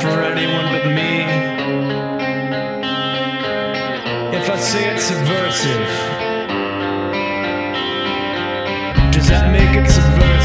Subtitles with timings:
[0.00, 1.24] for anyone but me.
[4.38, 5.88] If I say it's subversive,
[9.12, 10.39] does that make it subversive?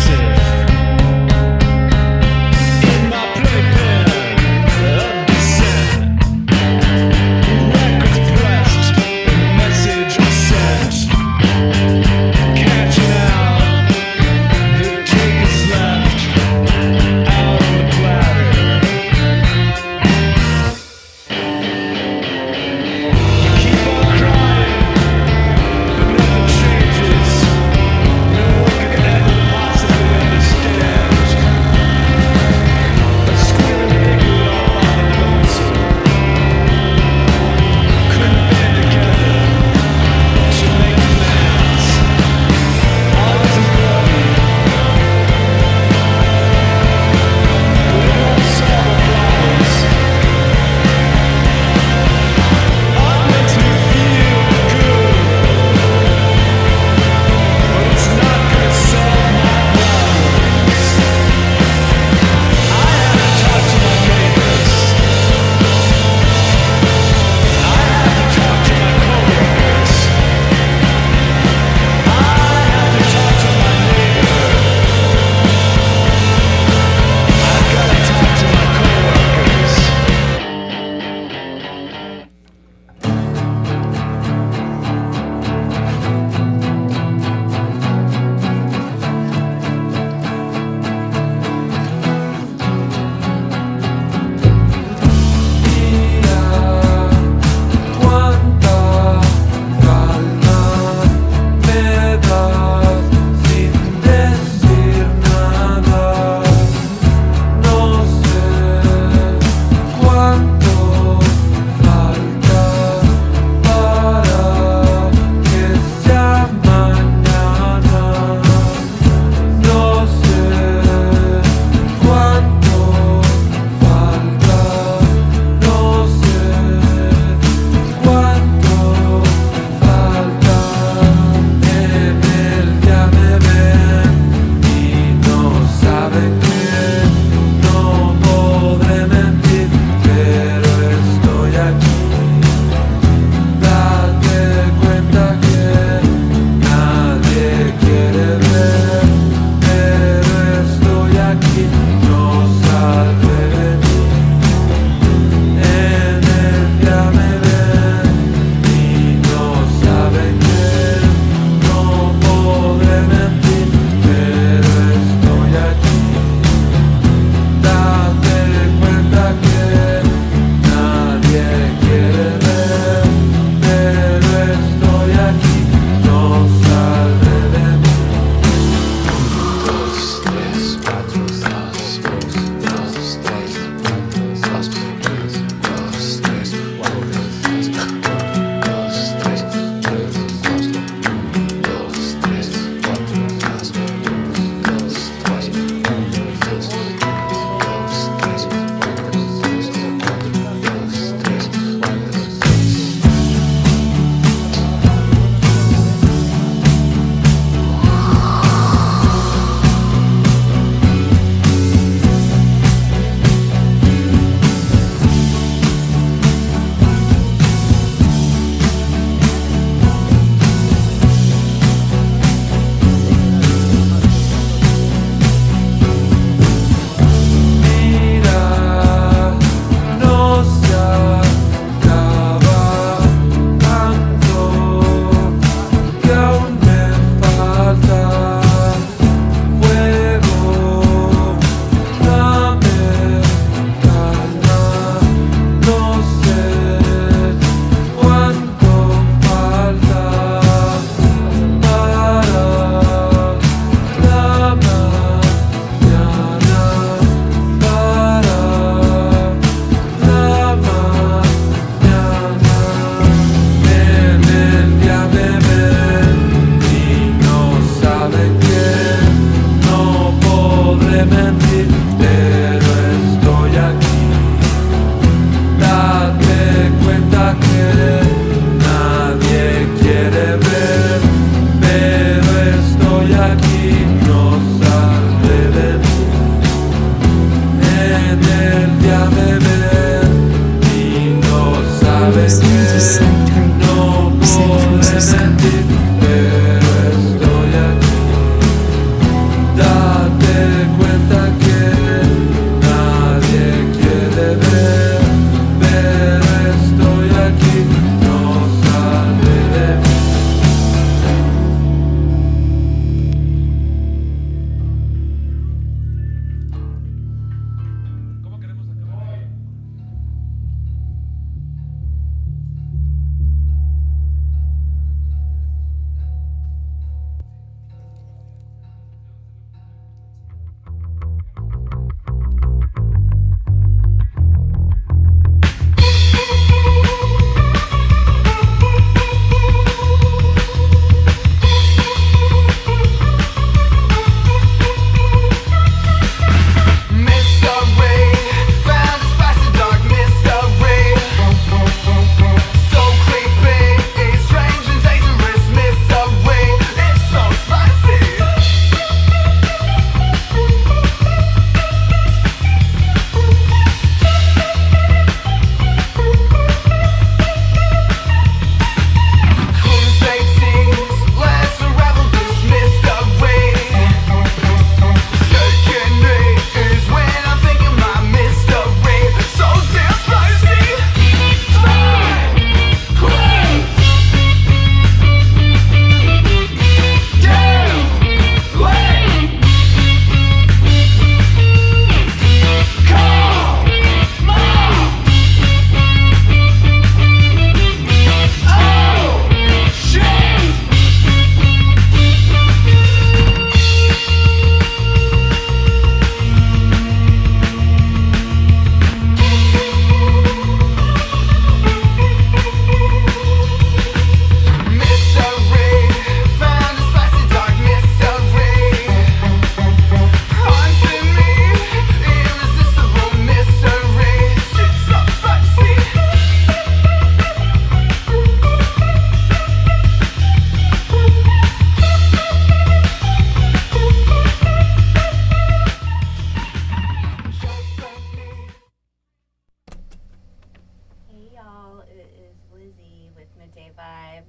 [442.65, 444.25] Lizzie with Midday Vibez.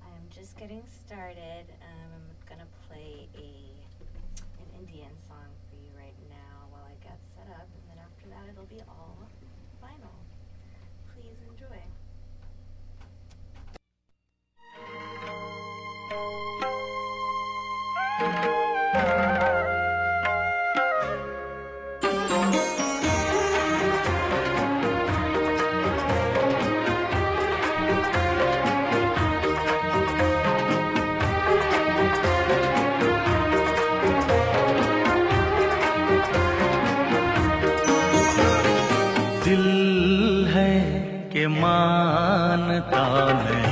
[0.00, 1.68] I'm just getting started.
[1.84, 3.76] Um, I'm gonna play a
[4.56, 8.30] an Indian song for you right now while I get set up, and then after
[8.32, 9.28] that it'll be all
[9.84, 10.16] vinyl.
[11.12, 11.84] Please enjoy.
[42.50, 43.69] जानता नहीं।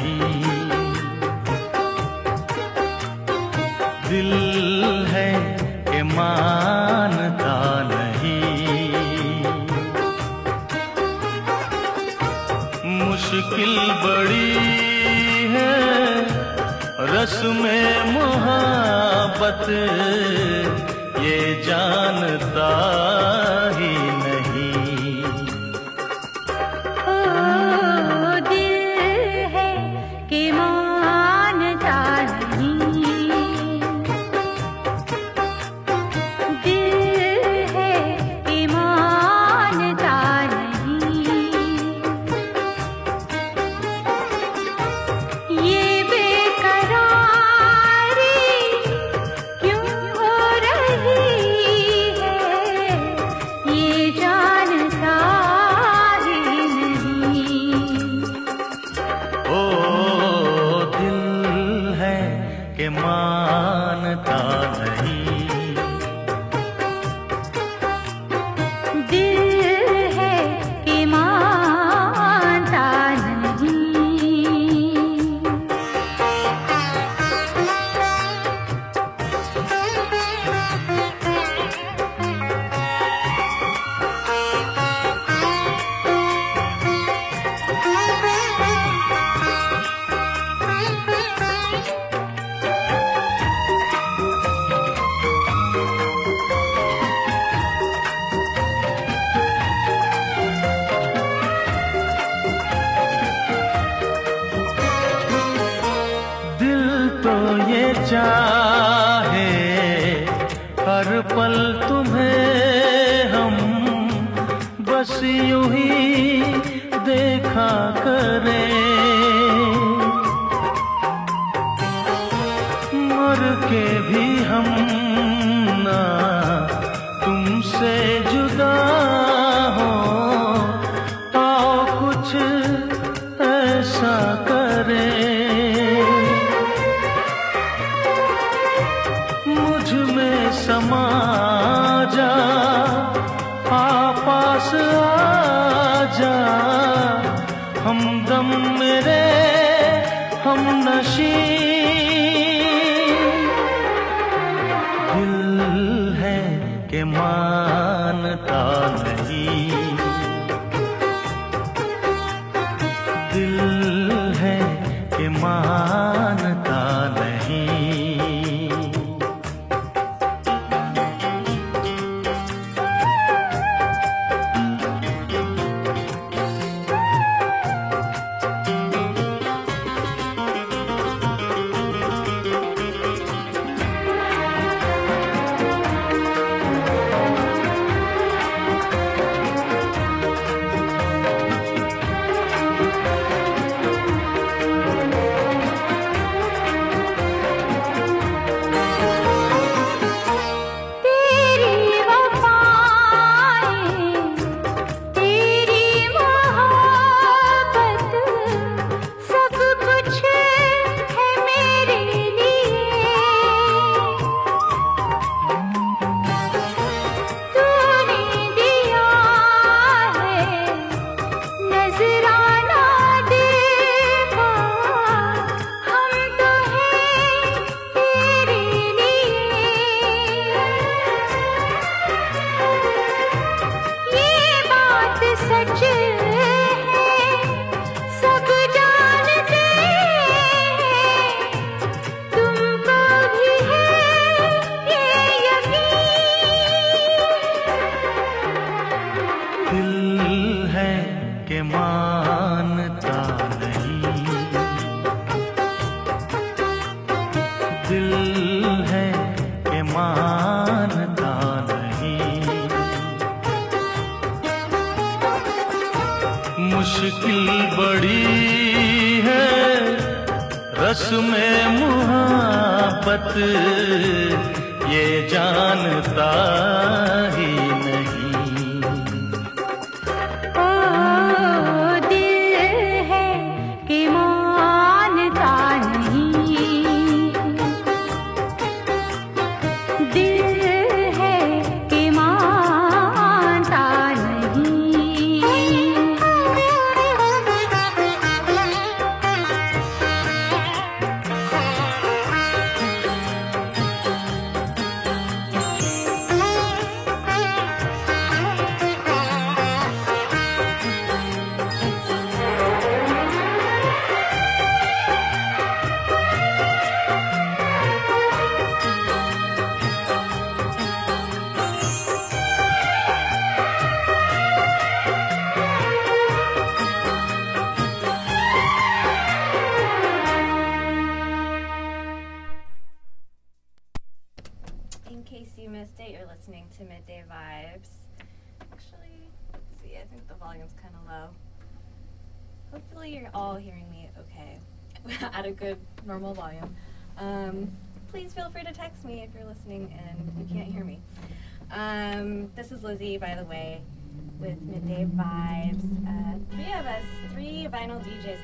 [358.08, 358.40] DJs.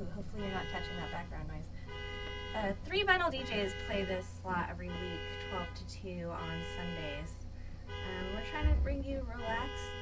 [0.00, 1.68] Ooh, hopefully you're not catching that background noise.
[2.56, 7.44] Uh, three vinyl DJs play this slot every week, 12 to 2 on Sundays.
[7.88, 9.92] Um, we're trying to bring you relaxed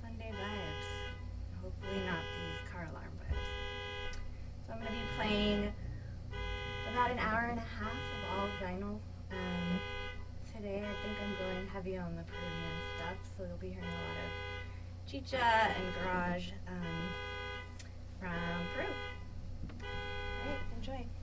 [0.00, 0.88] Sunday vibes.
[1.62, 4.16] Hopefully not these car alarm vibes.
[4.66, 5.72] So I'm going to be playing
[6.92, 8.96] about an hour and a half of all vinyl.
[9.30, 9.80] Um,
[10.56, 14.08] today I think I'm going heavy on the Peruvian stuff, so you'll be hearing a
[14.08, 16.48] lot of chicha and garage.
[16.66, 17.29] Um,
[18.20, 18.86] from Peru.
[20.44, 21.19] All right, enjoy.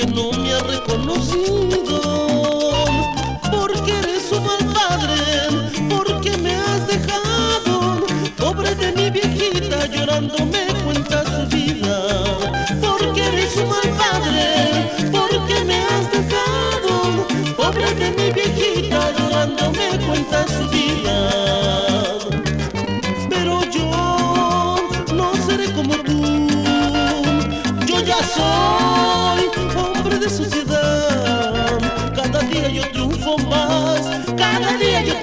[0.00, 2.00] que no me ha reconocido.
[3.50, 5.16] Porque eres un mal padre,
[5.90, 8.06] porque me has dejado,
[8.38, 10.59] pobre de mi viejita llorándome.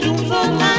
[0.02, 0.77] 迎风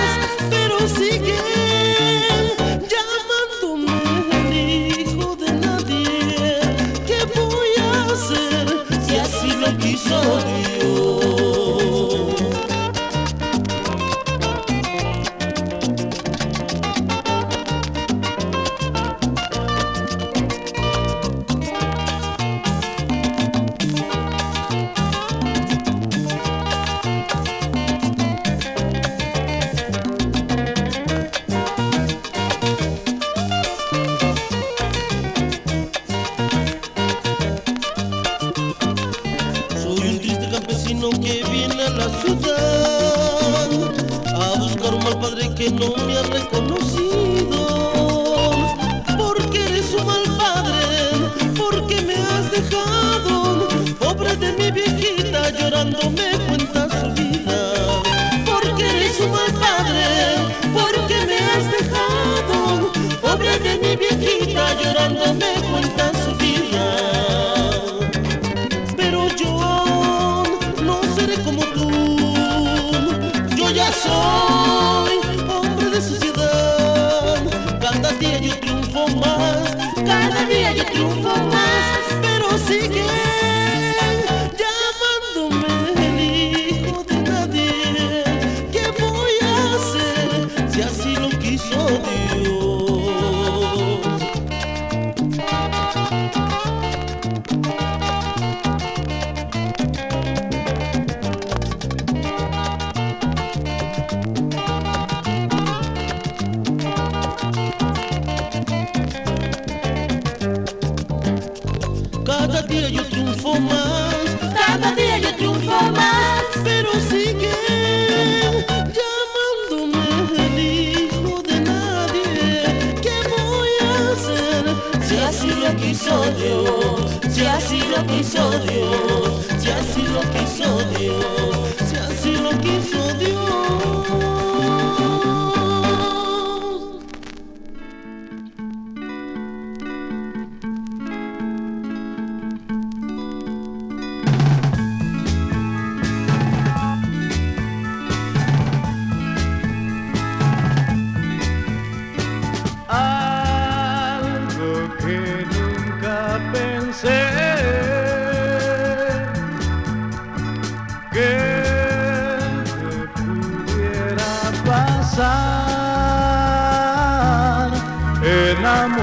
[168.59, 168.98] Vietnam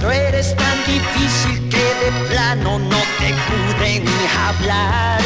[0.00, 5.20] Pero eres tan difícil que de plano no te pude ni hablar.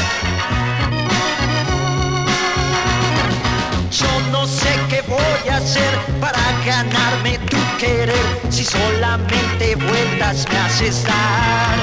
[3.90, 10.58] Yo no sé qué voy a hacer para ganarme tu querer si solamente vueltas me
[10.58, 11.76] haces dar.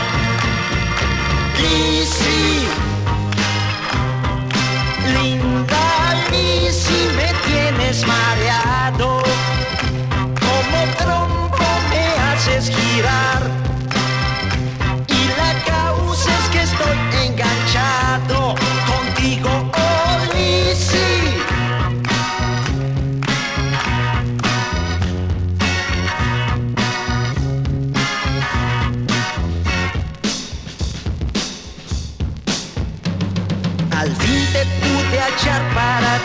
[1.62, 2.66] Lizzy,
[5.14, 7.49] linda Lizzy, me
[7.90, 9.22] tienes mareado.
[10.40, 13.69] Como trompo me haces girar.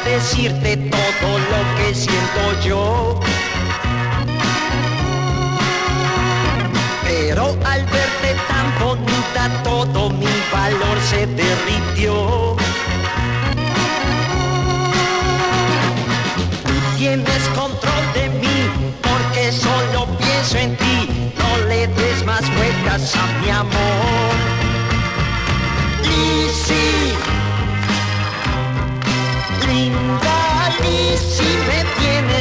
[0.05, 3.21] decirte todo lo que siento yo.
[7.05, 12.57] Pero al verte tan bonita todo mi valor se derritió.
[16.67, 18.71] Tú tienes control de mí
[19.03, 21.33] porque solo pienso en ti.
[21.39, 24.35] No le des más vueltas a mi amor.
[26.05, 27.14] Y sí,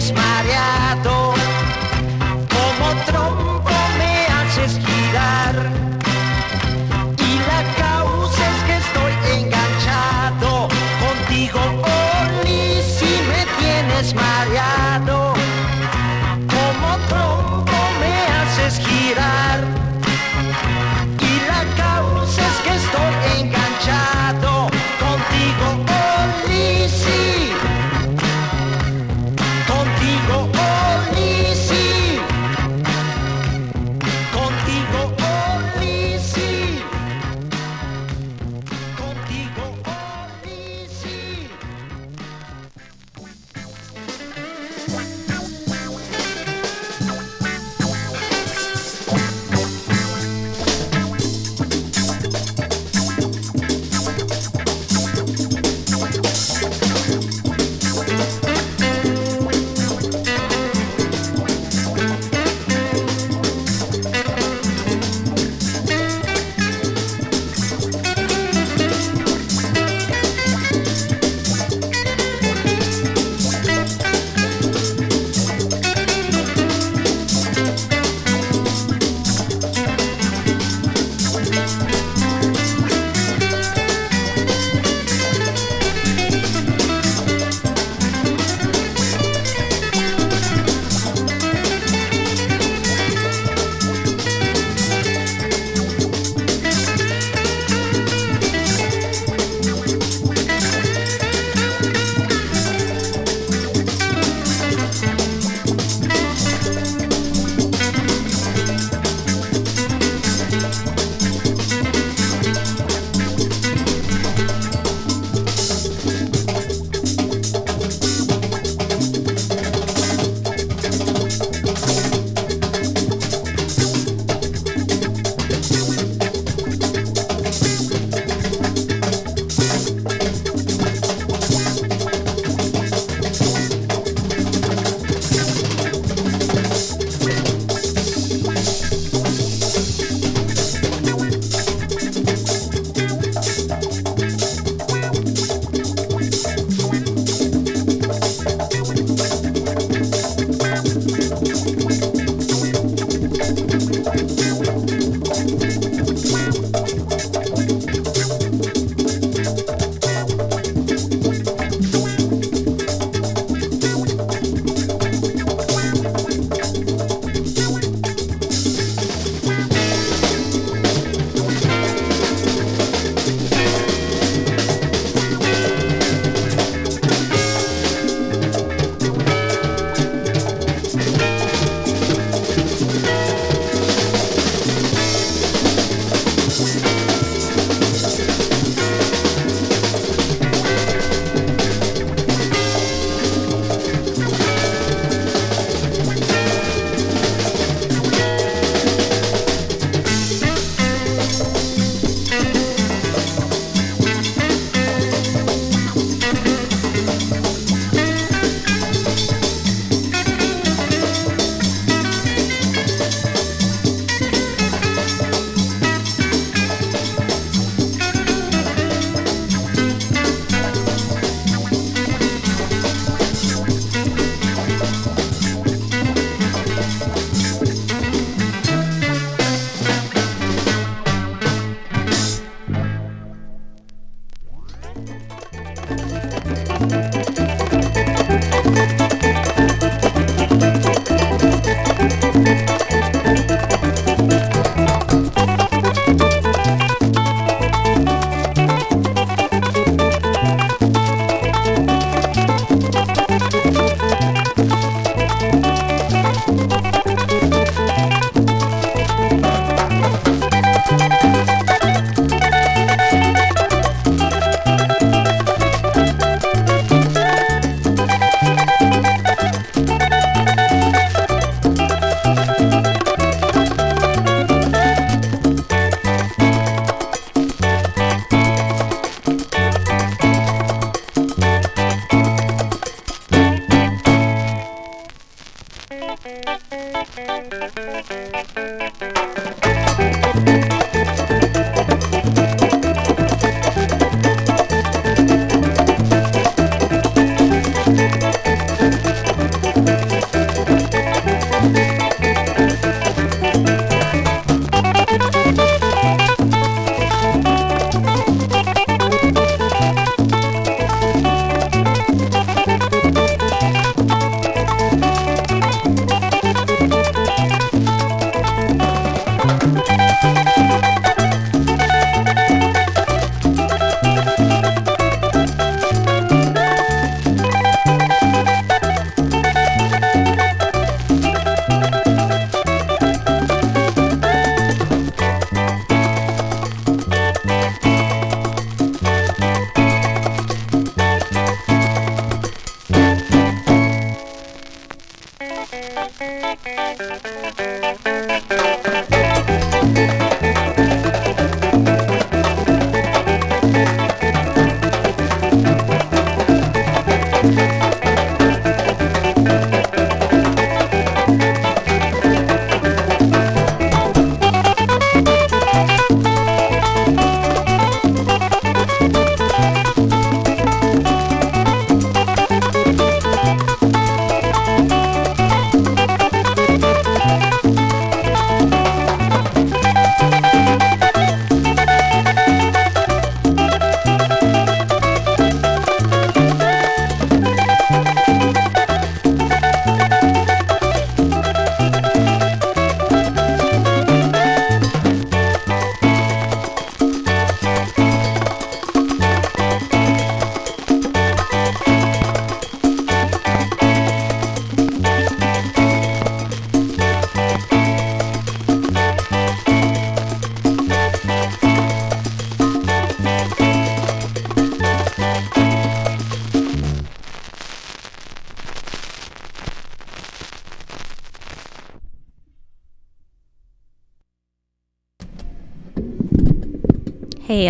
[0.04, 1.43] desmariato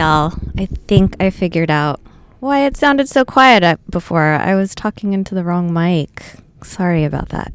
[0.03, 2.01] y'all, I think I figured out
[2.41, 4.33] why it sounded so quiet before.
[4.33, 6.35] I was talking into the wrong mic.
[6.61, 7.53] Sorry about that.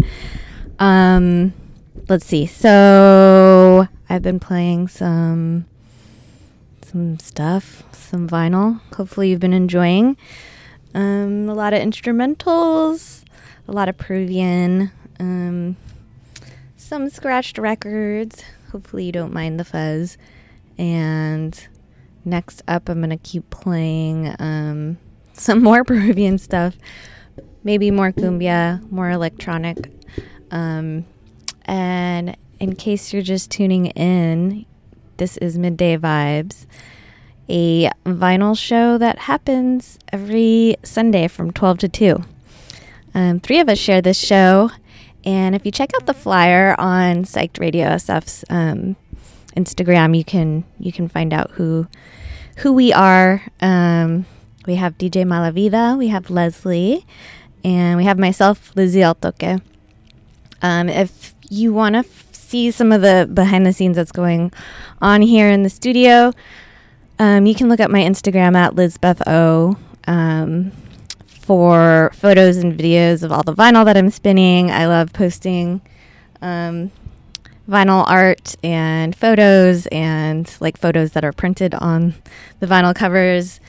[0.78, 1.53] Um,
[2.09, 2.46] let's see.
[2.46, 5.66] So I've been playing some
[6.80, 8.80] some stuff, some vinyl.
[8.94, 10.16] Hopefully you've been enjoying.
[10.94, 13.24] Um, a lot of instrumentals,
[13.68, 14.90] a lot of Peruvian,
[15.20, 15.76] um,
[16.78, 18.42] some scratched records.
[18.72, 20.16] Hopefully you don't mind the fuzz.
[20.78, 21.68] And
[22.28, 24.98] next up, I'm going to keep playing um,
[25.32, 26.76] some more Peruvian stuff.
[27.64, 29.90] Maybe more cumbia, more electronic.
[30.50, 31.04] Um,
[31.64, 34.64] and in case you're just tuning in,
[35.18, 36.66] this is Midday Vibez,
[37.48, 42.24] a vinyl show that happens every Sunday from 12 to 2.
[43.14, 44.70] Um, three of us share this show.
[45.24, 48.96] And if you check out the flyer on Psyched Radio SF's um,
[49.56, 51.88] Instagram, you can you can find out who
[52.59, 53.42] who we are.
[53.61, 54.26] Um,
[54.66, 57.06] we have DJ Malavida, we have Leslie,
[57.64, 59.61] and we have myself, Lizzie Altoque.
[60.61, 64.52] Um, if you want to f- see some of the behind the scenes that's going
[65.00, 66.32] on here in the studio,
[67.18, 70.72] um, you can look up my Instagram at LisBethO um,
[71.26, 74.70] for photos and videos of all the vinyl that I'm spinning.
[74.70, 75.80] I love posting
[76.42, 76.90] um,
[77.68, 82.14] vinyl art and photos and like photos that are printed on
[82.60, 83.60] the vinyl covers.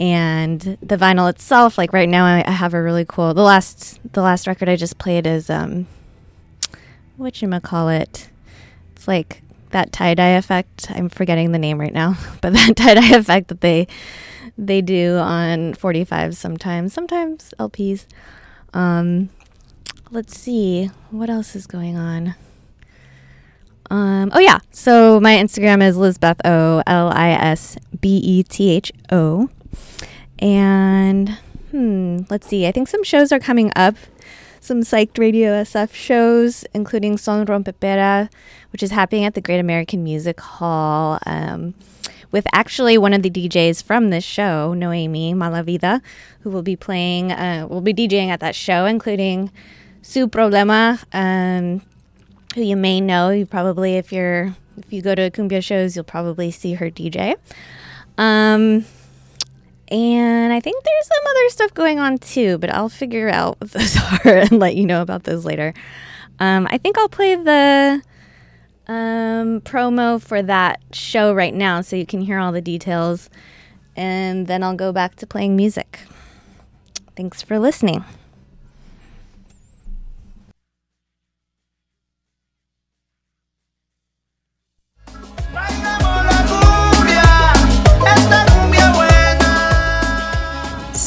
[0.00, 4.22] And the vinyl itself like right now I, have a really cool the last the
[4.22, 5.88] last record i just played is um
[7.16, 8.30] what you call it
[8.94, 10.90] it's like that tie-dye effect.
[10.90, 13.88] I'm forgetting the name right now but that tie-dye effect that they
[14.56, 18.06] they do on 45 sometimes sometimes lps
[18.72, 19.30] um
[20.12, 22.34] let's see what else is going on
[23.90, 24.58] um, oh yeah.
[24.70, 29.48] So my Instagram is Lisbeth O L I S B E T H O.
[30.38, 31.30] And
[31.70, 32.66] hmm, let's see.
[32.66, 33.96] I think some shows are coming up.
[34.60, 38.30] Some psyched radio SF shows, including Son Rompepera,
[38.72, 41.18] which is happening at the Great American Music Hall.
[41.24, 41.74] Um,
[42.30, 46.02] with actually one of the DJs from this show, Noemi Malavida,
[46.40, 49.50] who will be playing, uh, will be DJing at that show, including
[50.02, 51.80] Su Problema, um,
[52.58, 53.30] who you may know.
[53.30, 57.36] You probably, if you're if you go to cumbia shows, you'll probably see her DJ.
[58.16, 58.84] Um,
[59.90, 63.70] and I think there's some other stuff going on too, but I'll figure out what
[63.72, 65.72] those are and let you know about those later.
[66.38, 68.02] Um, I think I'll play the
[68.86, 73.30] um, promo for that show right now so you can hear all the details.
[73.96, 76.00] And then I'll go back to playing music.
[77.16, 78.04] Thanks for listening.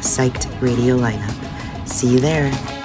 [0.00, 1.88] psyched radio lineup.
[1.88, 2.79] See you there.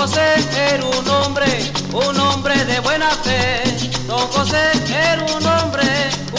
[0.00, 0.34] José
[0.72, 1.46] era un hombre,
[1.92, 3.62] un hombre de buena fe.
[4.06, 5.84] Don José era un hombre,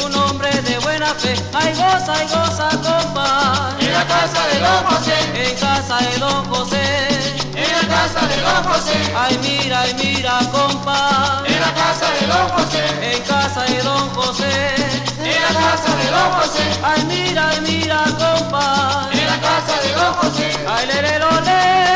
[0.03, 1.35] un hombre de buena fe.
[1.53, 3.77] Ay goza, ay goza, compa.
[3.79, 5.13] En la casa de don José.
[5.35, 7.07] En casa de don José.
[7.53, 8.97] En la casa de don José.
[9.15, 11.43] Ay mira, ay mira, compa.
[11.45, 12.83] En la casa de don José.
[13.13, 14.75] En casa de don José.
[15.19, 16.63] En la casa de don José.
[16.83, 19.07] Ay mira, ay mira, compa.
[19.13, 20.49] En la casa de don José.
[20.67, 21.90] Ay le le lo, le.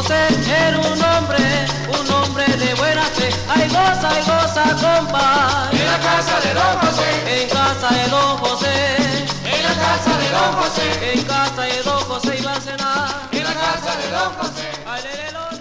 [0.00, 1.44] José era un hombre,
[1.88, 3.28] un hombre de buena fe.
[3.50, 5.68] Ay goza, ay goza, compa.
[5.72, 7.42] En la casa de don José.
[7.42, 8.96] En casa de don José.
[9.44, 11.12] En la casa de don José.
[11.12, 13.28] En casa de don José iba a cenar.
[13.30, 14.70] En la casa de don José.
[14.86, 15.58] Ay, le, le, lo, le.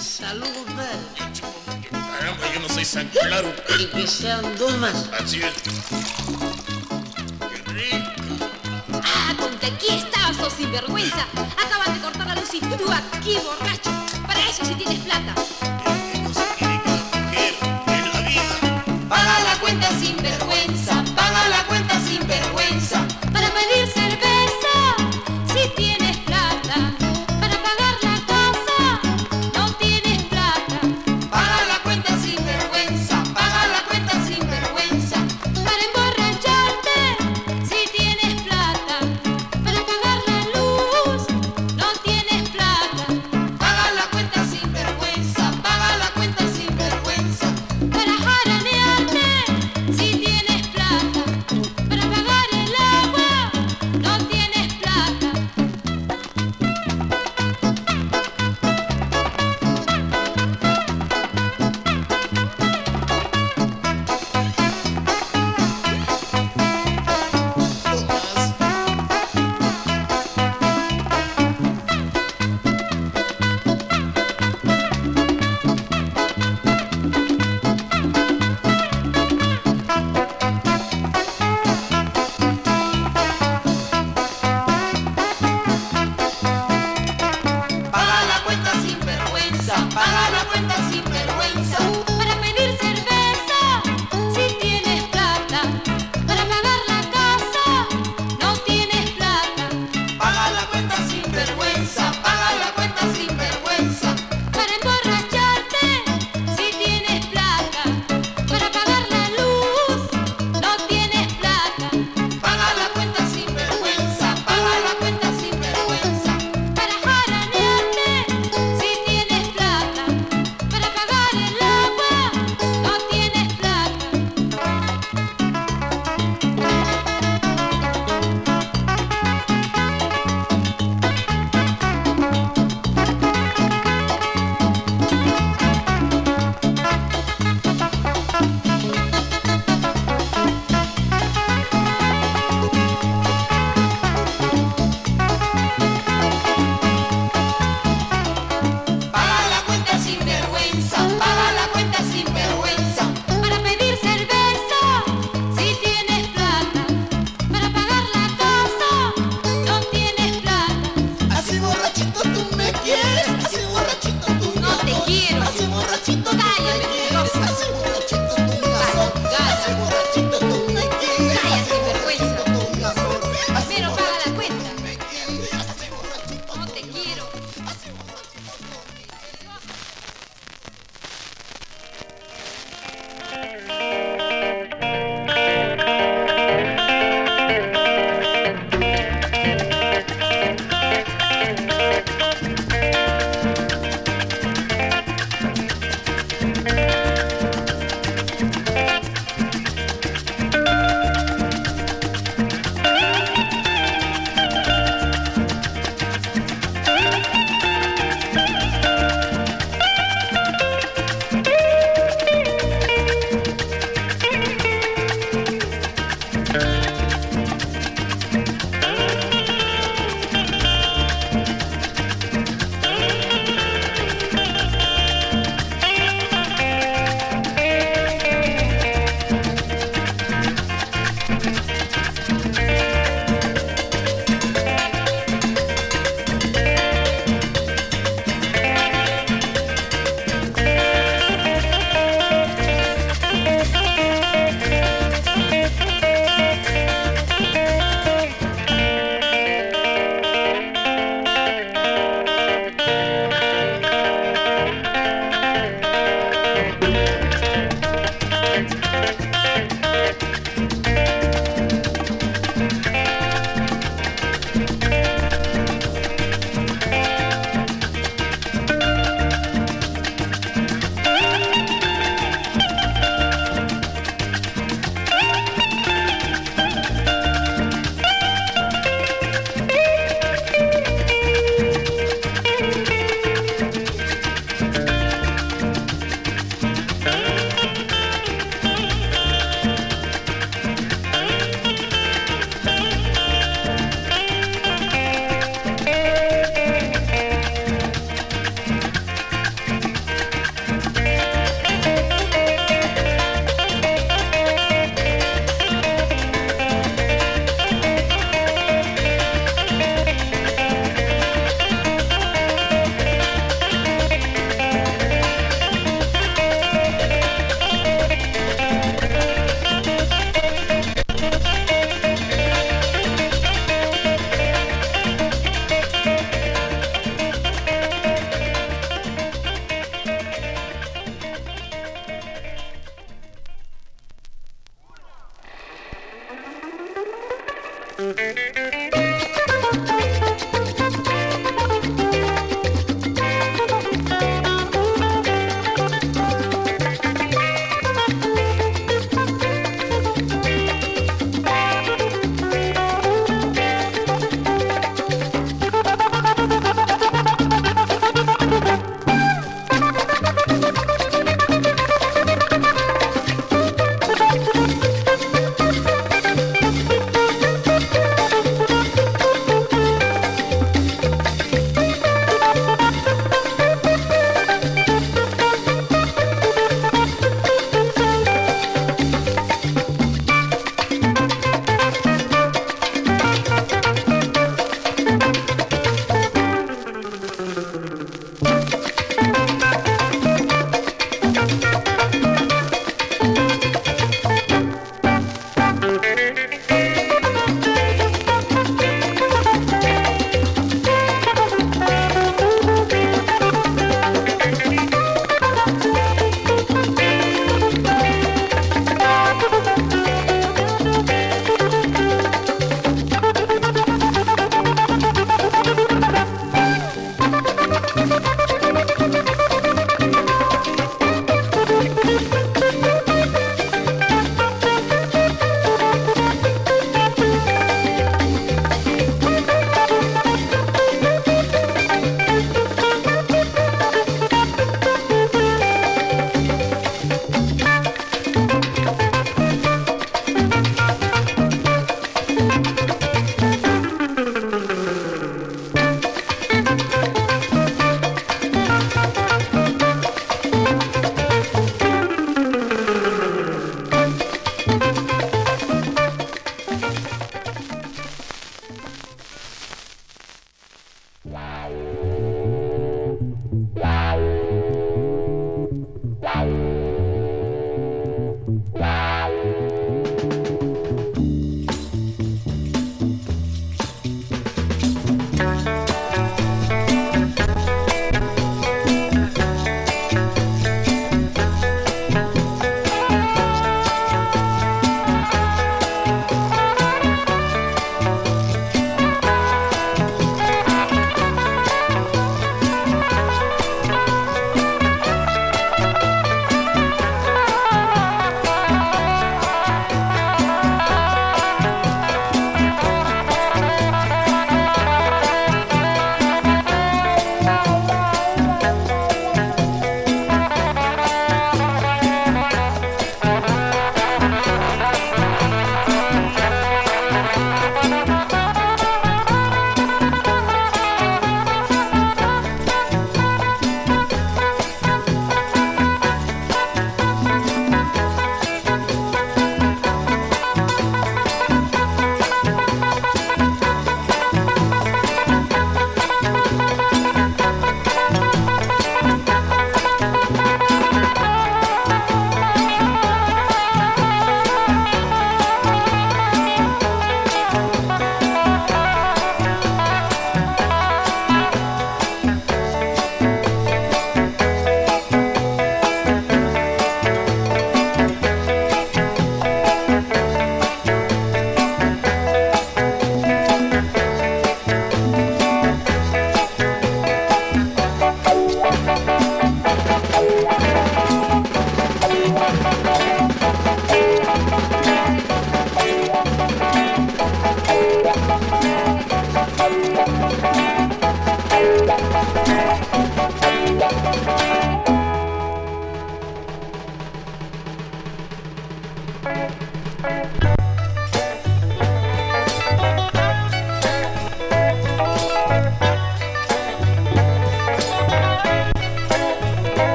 [0.00, 0.48] Salud,
[1.90, 3.52] Caramba, yo no soy tan claro.
[3.78, 5.10] Y que sean dos más.
[5.20, 5.52] Así es.
[10.42, 11.26] Oh sinvergüenza.
[11.64, 13.90] Acaban de cortar la luz y tú aquí, borracho.
[14.26, 15.34] Para eso si tienes plata.
[19.08, 21.04] Paga la cuenta sinvergüenza.
[21.16, 23.07] Paga la cuenta sinvergüenza.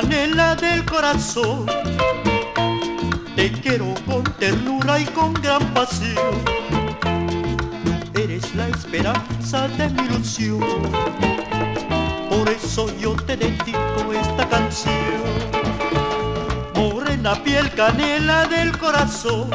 [0.00, 1.66] Canela del corazón,
[3.36, 6.32] te quiero con ternura y con gran pasión.
[8.14, 10.60] Eres la esperanza de mi ilusión,
[12.30, 15.22] por eso yo te dedico esta canción.
[16.74, 19.50] Morena piel canela del corazón,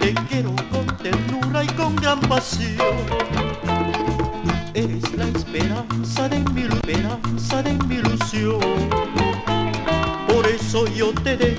[0.00, 3.21] te quiero con ternura y con gran pasión.
[11.22, 11.51] Eso yo te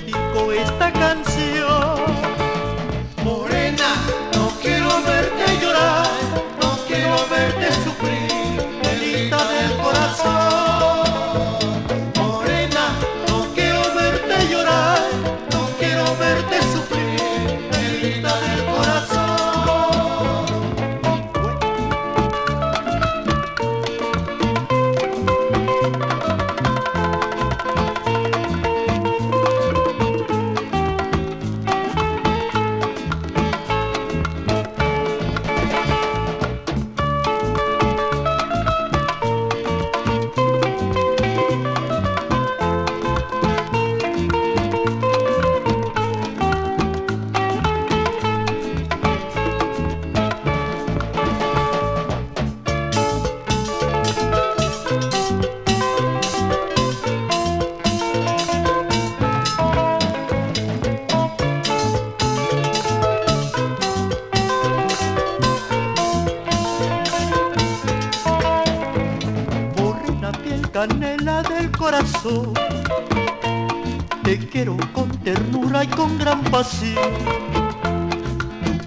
[74.23, 77.13] te quiero con ternura y con gran pasión.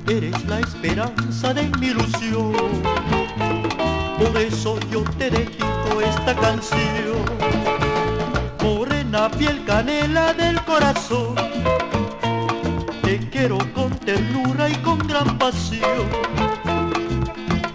[0.08, 2.52] Eres la esperanza de mi ilusión,
[4.18, 7.24] por eso yo te dedico esta canción.
[8.62, 11.34] Morena piel canela del corazón,
[13.02, 16.06] te quiero con ternura y con gran pasión.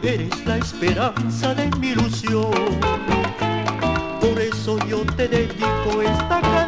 [0.01, 2.70] Eres la esperanza de mi ilusión.
[5.31, 6.60] Dedico esta canción.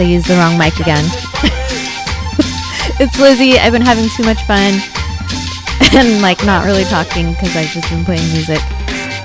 [0.00, 1.04] I used the wrong mic again.
[3.00, 3.58] it's Lizzie.
[3.58, 4.78] I've been having too much fun
[5.94, 8.60] and like not really talking because I've just been playing music.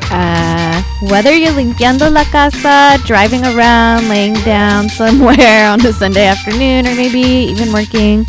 [0.09, 6.87] Uh, whether you're limpiando la casa, driving around, laying down somewhere on a Sunday afternoon,
[6.87, 8.25] or maybe even working,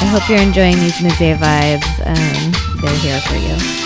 [0.00, 1.88] I hope you're enjoying these midday vibes.
[2.04, 3.81] Um, they're here for you.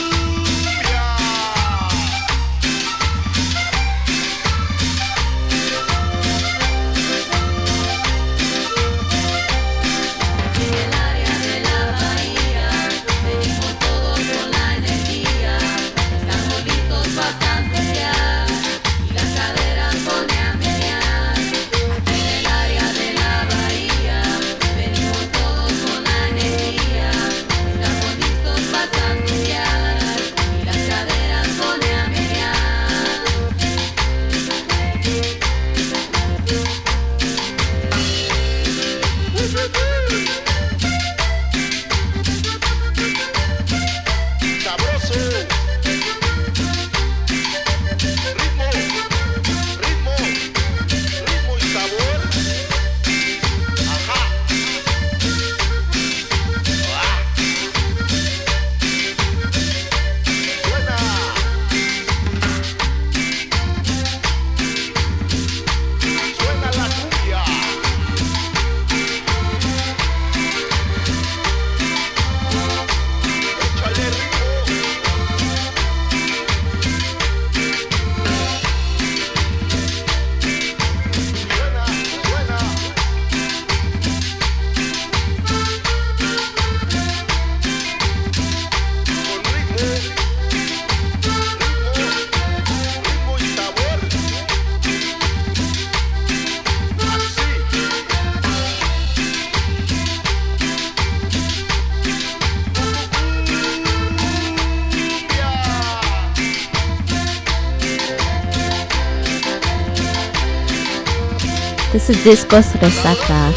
[112.26, 113.54] Discos Resaca.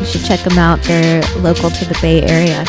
[0.00, 0.82] You should check them out.
[0.82, 2.64] They're local to the Bay Area.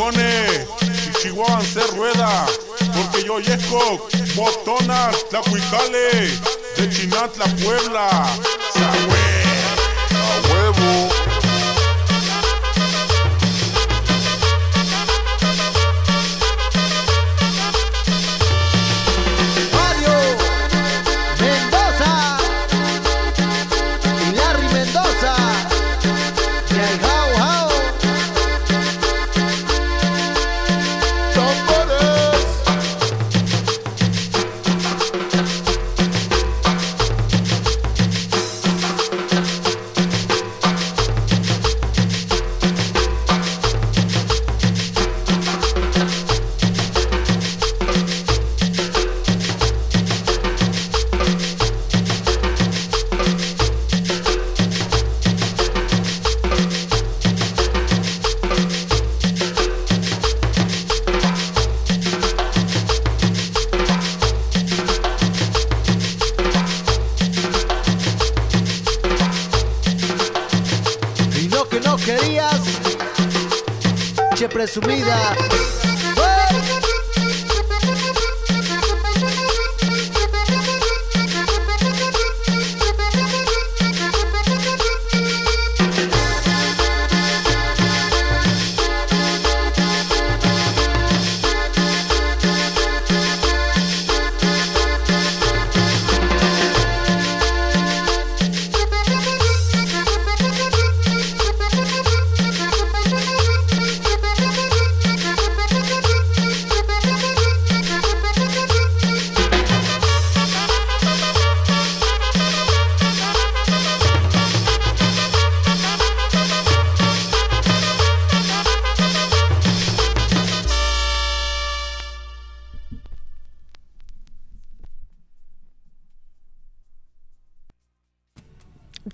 [0.00, 0.66] fogones
[1.08, 2.46] y Chihuahua se rueda,
[2.94, 6.30] porque yo yesco, botonas, la cuicale,
[6.76, 8.59] de Chinat, la Puebla.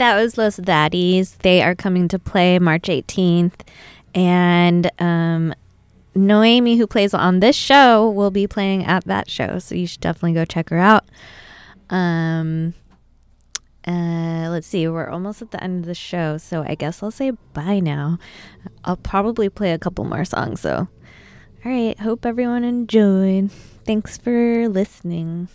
[0.07, 1.35] That was Los Daddies.
[1.43, 3.63] They are coming to play March 18th.
[4.15, 5.53] And um,
[6.15, 9.59] Noemi, who plays on this show, will be playing at that show.
[9.59, 11.07] So you should definitely go check her out.
[11.91, 12.75] Um,
[13.85, 14.87] uh, let's see.
[14.87, 16.39] We're almost at the end of the show.
[16.39, 18.21] So I guess I'll say bye now.
[18.85, 20.87] I'll probably play a couple more songs, So,
[21.65, 21.99] All right.
[21.99, 23.51] Hope everyone enjoyed.
[23.85, 25.49] Thanks for listening.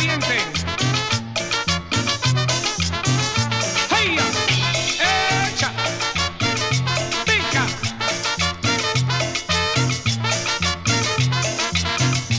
[0.00, 0.38] Caliente.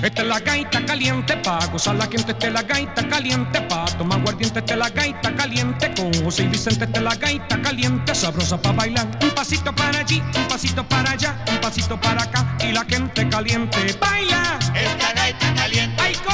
[0.04, 3.86] Esta es la gaita caliente pa' gozar la gente, esta es la gaita caliente pa'
[3.98, 7.62] tomar aguardiente, esta es la gaita caliente con José y Vicente, esta es la gaita
[7.62, 9.08] caliente, sabrosa pa' bailar.
[9.22, 13.30] Un pasito para allí, un pasito para allá, un pasito para acá y la gente
[13.30, 14.58] caliente baila.
[14.74, 15.91] Esta gaita caliente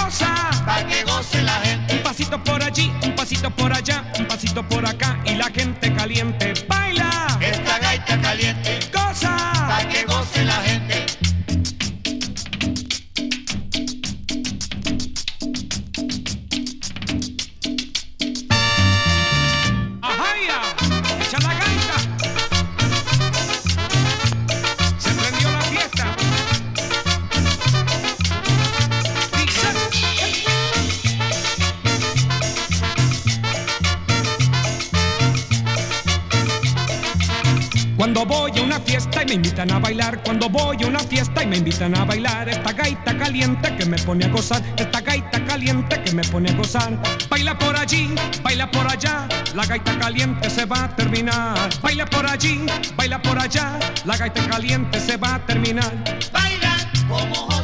[0.07, 1.95] hay cosas pa' que goce la gente.
[1.95, 5.93] Un pasito por allí, un pasito por allá, un pasito por acá y la gente
[5.93, 7.37] caliente baila.
[7.41, 8.79] Esta gaita caliente
[38.07, 41.43] Cuando voy a una fiesta y me invitan a bailar, cuando voy a una fiesta
[41.43, 45.43] y me invitan a bailar, esta gaita caliente que me pone a gozar, esta gaita
[45.43, 46.97] caliente que me pone a gozar.
[47.29, 51.69] Baila por allí, baila por allá, la gaita caliente se va a terminar.
[51.81, 52.65] Baila por allí,
[52.95, 55.91] baila por allá, la gaita caliente se va a terminar.
[56.31, 57.56] Baila